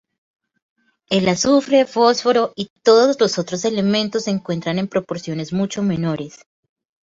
El 1.11 1.27
azufre, 1.29 1.85
fósforo, 1.85 2.53
y 2.55 2.69
todos 2.81 3.19
los 3.21 3.37
otros 3.37 3.65
elementos 3.65 4.23
se 4.23 4.31
encuentran 4.31 4.79
en 4.79 4.87
proporciones 4.87 5.53
mucho 5.53 5.83
menores. 5.83 6.41